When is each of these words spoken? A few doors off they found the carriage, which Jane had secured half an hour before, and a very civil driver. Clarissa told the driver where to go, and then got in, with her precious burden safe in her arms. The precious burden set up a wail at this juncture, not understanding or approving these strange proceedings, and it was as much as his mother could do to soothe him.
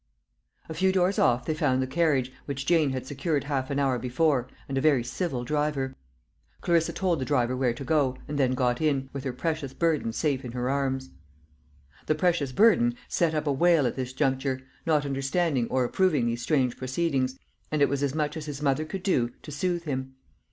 A 0.67 0.73
few 0.73 0.91
doors 0.91 1.19
off 1.19 1.45
they 1.45 1.53
found 1.53 1.79
the 1.79 1.85
carriage, 1.85 2.33
which 2.45 2.65
Jane 2.65 2.89
had 2.89 3.05
secured 3.05 3.43
half 3.43 3.69
an 3.69 3.77
hour 3.77 3.99
before, 3.99 4.47
and 4.67 4.75
a 4.75 4.81
very 4.81 5.03
civil 5.03 5.43
driver. 5.43 5.95
Clarissa 6.61 6.91
told 6.91 7.19
the 7.19 7.25
driver 7.25 7.55
where 7.55 7.75
to 7.75 7.83
go, 7.83 8.17
and 8.27 8.39
then 8.39 8.55
got 8.55 8.81
in, 8.81 9.11
with 9.13 9.23
her 9.25 9.31
precious 9.31 9.75
burden 9.75 10.11
safe 10.11 10.43
in 10.43 10.53
her 10.53 10.71
arms. 10.71 11.11
The 12.07 12.15
precious 12.15 12.51
burden 12.51 12.95
set 13.07 13.35
up 13.35 13.45
a 13.45 13.51
wail 13.53 13.85
at 13.85 13.95
this 13.95 14.11
juncture, 14.11 14.61
not 14.87 15.05
understanding 15.05 15.67
or 15.67 15.83
approving 15.83 16.25
these 16.25 16.41
strange 16.41 16.77
proceedings, 16.77 17.37
and 17.71 17.79
it 17.83 17.87
was 17.87 18.01
as 18.01 18.15
much 18.15 18.35
as 18.35 18.47
his 18.47 18.59
mother 18.59 18.85
could 18.85 19.03
do 19.03 19.29
to 19.43 19.51
soothe 19.51 19.83
him. 19.83 20.15